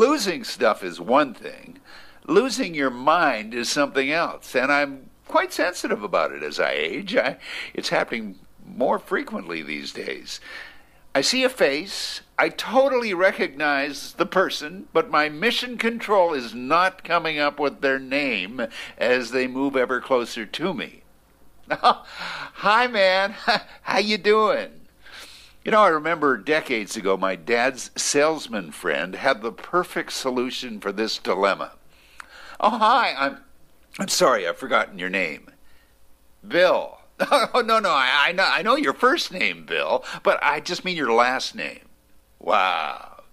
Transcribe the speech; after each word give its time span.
losing 0.00 0.42
stuff 0.42 0.82
is 0.82 0.98
one 0.98 1.34
thing, 1.34 1.78
losing 2.26 2.74
your 2.74 2.90
mind 2.90 3.52
is 3.52 3.68
something 3.68 4.10
else. 4.10 4.56
And 4.56 4.72
I'm 4.72 5.10
quite 5.28 5.52
sensitive 5.52 6.02
about 6.02 6.32
it 6.32 6.42
as 6.42 6.58
I 6.58 6.72
age. 6.72 7.14
I, 7.14 7.36
it's 7.74 7.90
happening 7.90 8.38
more 8.66 8.98
frequently 8.98 9.62
these 9.62 9.92
days. 9.92 10.40
I 11.14 11.20
see 11.20 11.44
a 11.44 11.50
face, 11.50 12.22
I 12.38 12.48
totally 12.48 13.12
recognize 13.12 14.14
the 14.14 14.26
person, 14.26 14.88
but 14.94 15.10
my 15.10 15.28
mission 15.28 15.76
control 15.76 16.32
is 16.32 16.54
not 16.54 17.04
coming 17.04 17.38
up 17.38 17.60
with 17.60 17.80
their 17.82 17.98
name 17.98 18.68
as 18.96 19.32
they 19.32 19.46
move 19.46 19.76
ever 19.76 20.00
closer 20.00 20.46
to 20.46 20.72
me. 20.72 21.02
Hi 21.70 22.86
man, 22.86 23.34
how 23.82 23.98
you 23.98 24.16
doing? 24.16 24.79
You 25.64 25.70
know, 25.72 25.82
I 25.82 25.88
remember 25.88 26.38
decades 26.38 26.96
ago 26.96 27.16
my 27.16 27.36
dad's 27.36 27.90
salesman 27.94 28.72
friend 28.72 29.14
had 29.14 29.42
the 29.42 29.52
perfect 29.52 30.12
solution 30.12 30.80
for 30.80 30.90
this 30.90 31.18
dilemma. 31.18 31.72
Oh, 32.58 32.78
hi, 32.78 33.14
I'm 33.16 33.38
I'm 33.98 34.08
sorry, 34.08 34.46
I've 34.46 34.56
forgotten 34.56 34.98
your 34.98 35.10
name. 35.10 35.50
Bill. 36.46 36.96
Oh 37.52 37.60
no, 37.60 37.78
no, 37.78 37.90
I, 37.90 38.28
I 38.28 38.32
know 38.32 38.46
I 38.48 38.62
know 38.62 38.76
your 38.76 38.94
first 38.94 39.30
name, 39.30 39.66
Bill, 39.66 40.02
but 40.22 40.38
I 40.42 40.60
just 40.60 40.86
mean 40.86 40.96
your 40.96 41.12
last 41.12 41.54
name. 41.54 41.80
Wow. 42.38 43.24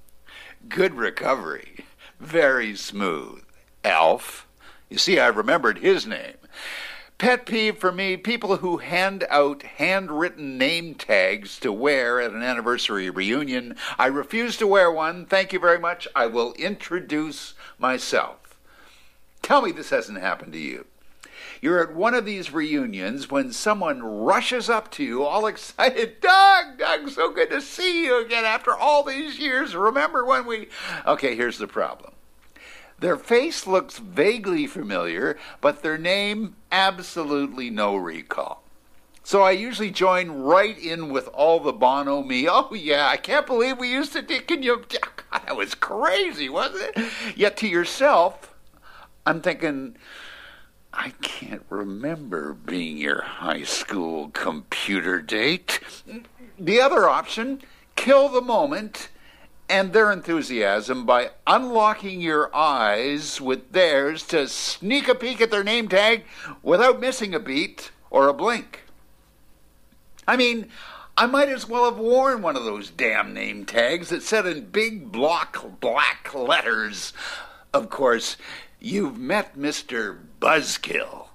Good 0.67 0.95
recovery. 0.95 1.85
Very 2.19 2.75
smooth. 2.75 3.43
Alf. 3.85 4.45
You 4.89 4.97
see, 4.97 5.19
I 5.19 5.27
remembered 5.27 5.77
his 5.77 6.05
name. 6.05 6.35
Pet 7.17 7.47
peeve 7.47 7.79
for 7.79 7.91
me 7.91 8.15
people 8.15 8.57
who 8.57 8.77
hand 8.77 9.25
out 9.31 9.63
handwritten 9.63 10.55
name 10.55 10.93
tags 10.93 11.59
to 11.59 11.71
wear 11.73 12.21
at 12.21 12.31
an 12.31 12.43
anniversary 12.43 13.09
reunion. 13.09 13.75
I 13.97 14.05
refuse 14.05 14.55
to 14.57 14.67
wear 14.67 14.91
one. 14.91 15.25
Thank 15.25 15.51
you 15.51 15.59
very 15.59 15.79
much. 15.79 16.07
I 16.15 16.27
will 16.27 16.53
introduce 16.53 17.55
myself. 17.79 18.59
Tell 19.41 19.63
me 19.63 19.71
this 19.71 19.89
hasn't 19.89 20.19
happened 20.19 20.53
to 20.53 20.59
you. 20.59 20.85
You're 21.59 21.81
at 21.81 21.95
one 21.95 22.13
of 22.13 22.23
these 22.23 22.53
reunions 22.53 23.31
when 23.31 23.51
someone 23.51 24.03
rushes 24.03 24.69
up 24.69 24.91
to 24.91 25.03
you 25.03 25.23
all 25.23 25.47
excited. 25.47 26.19
Doug, 26.21 26.77
Doug, 26.77 27.09
so 27.09 27.31
good 27.31 27.49
to 27.49 27.61
see 27.61 28.05
you 28.05 28.23
again 28.23 28.45
after 28.45 28.75
all 28.75 29.01
these 29.01 29.39
years. 29.39 29.75
Remember 29.75 30.23
when 30.23 30.45
we. 30.45 30.67
Okay, 31.07 31.35
here's 31.35 31.57
the 31.57 31.67
problem. 31.67 32.13
Their 32.99 33.17
face 33.17 33.67
looks 33.67 33.99
vaguely 33.99 34.65
familiar, 34.65 35.37
but 35.61 35.83
their 35.83 35.97
name, 35.97 36.55
absolutely 36.71 37.69
no 37.69 37.95
recall. 37.95 38.63
So 39.23 39.41
I 39.41 39.51
usually 39.51 39.91
join 39.91 40.31
right 40.31 40.77
in 40.77 41.09
with 41.09 41.27
all 41.33 41.59
the 41.59 41.73
Bono 41.73 42.23
me. 42.23 42.47
Oh 42.49 42.73
yeah, 42.73 43.07
I 43.07 43.17
can't 43.17 43.45
believe 43.45 43.77
we 43.77 43.91
used 43.91 44.13
to. 44.13 44.23
Can 44.23 44.63
you? 44.63 44.77
God, 44.89 45.41
that 45.45 45.55
was 45.55 45.75
crazy, 45.75 46.49
wasn't 46.49 46.95
it? 46.95 47.11
Yet 47.35 47.57
to 47.57 47.67
yourself, 47.67 48.53
I'm 49.25 49.41
thinking, 49.41 49.97
I 50.93 51.09
can't 51.21 51.65
remember 51.69 52.53
being 52.53 52.97
your 52.97 53.21
high 53.21 53.63
school 53.63 54.29
computer 54.29 55.21
date. 55.21 55.81
The 56.57 56.79
other 56.79 57.07
option, 57.07 57.61
kill 57.95 58.29
the 58.29 58.41
moment 58.41 59.09
and 59.69 59.93
their 59.93 60.11
enthusiasm 60.11 61.05
by 61.05 61.31
unlocking 61.45 62.21
your 62.21 62.53
eyes 62.55 63.41
with 63.41 63.71
theirs 63.71 64.23
to 64.27 64.47
sneak 64.47 65.07
a 65.07 65.15
peek 65.15 65.41
at 65.41 65.51
their 65.51 65.63
name 65.63 65.87
tag 65.87 66.23
without 66.63 66.99
missing 66.99 67.33
a 67.33 67.39
beat 67.39 67.91
or 68.09 68.27
a 68.27 68.33
blink. 68.33 68.83
I 70.27 70.37
mean, 70.37 70.69
I 71.17 71.25
might 71.25 71.49
as 71.49 71.67
well 71.67 71.85
have 71.85 71.97
worn 71.97 72.41
one 72.41 72.55
of 72.55 72.63
those 72.63 72.89
damn 72.89 73.33
name 73.33 73.65
tags 73.65 74.09
that 74.09 74.23
said 74.23 74.45
in 74.45 74.69
big 74.69 75.11
block 75.11 75.79
black 75.79 76.33
letters, 76.33 77.13
of 77.73 77.89
course, 77.89 78.37
You've 78.79 79.17
met 79.17 79.57
Mr. 79.57 80.19
Buzzkill. 80.39 81.27